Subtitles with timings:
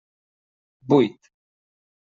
[0.87, 1.21] Buit.